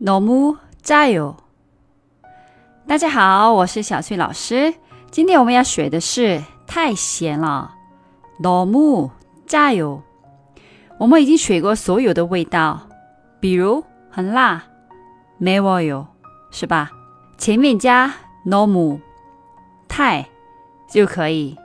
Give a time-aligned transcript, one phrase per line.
[0.00, 1.36] 너무짜 요。
[2.86, 4.74] 大家好，我是小翠老师。
[5.10, 7.70] 今天我们要学的是太咸了，
[8.42, 10.02] 너무짜 요。
[10.98, 12.80] 我们已经学过所有的味道，
[13.40, 14.62] 比如很辣，
[15.40, 16.06] 매워 요，
[16.50, 16.90] 是吧？
[17.38, 18.12] 前面加
[18.46, 19.00] 너무
[19.88, 20.26] 太
[20.90, 21.56] 就可以。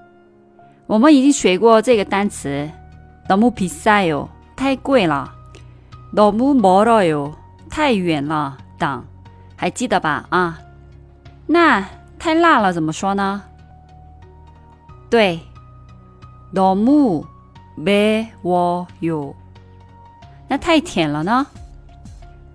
[0.88, 2.70] 我们已经学过这个单词，
[3.30, 5.32] 너무비싸 요， 太贵了，
[6.14, 7.34] 너무멀어 요，
[7.76, 9.06] 太远了等，
[9.56, 10.26] 还记得吧？
[10.30, 10.60] 啊，
[11.48, 11.86] 那
[12.20, 13.44] 太辣了怎么说呢？
[15.10, 15.40] 对，
[16.54, 17.26] 너무매워
[19.04, 19.36] 요。
[20.48, 21.48] 那太甜了呢？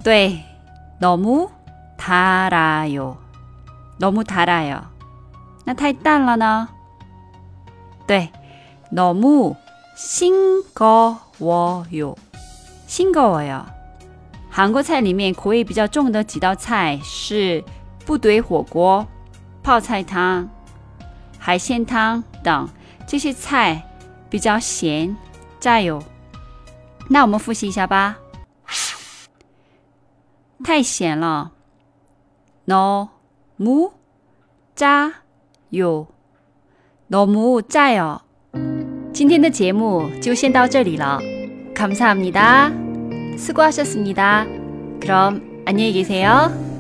[0.02, 0.42] 对，
[1.00, 3.16] 너무달아 요，
[3.98, 4.82] 너무달아 요。
[5.64, 6.68] 那太淡了呢？
[8.06, 8.30] 对，
[8.90, 12.14] 너무싱거워 요，
[12.86, 13.66] 싱거워 요。
[14.50, 17.62] 韩国菜里面口味比较重的几道菜是
[18.04, 19.06] 部队火锅、
[19.62, 20.48] 泡菜汤、
[21.38, 22.68] 海鲜汤等，
[23.06, 23.82] 这些菜
[24.30, 25.14] 比较咸，
[25.60, 26.02] 加油。
[27.08, 28.16] 那我们复习一下吧。
[30.64, 31.52] 太咸了，
[32.66, 33.12] 너무짜
[35.72, 36.06] 요，
[37.08, 38.20] 너무짜 요。
[39.12, 41.20] 今天的节目就先到这里了，
[41.74, 42.79] 감사합니다。
[43.41, 44.45] 수고하셨습니다.
[45.01, 46.70] 그럼 안녕히 계세요.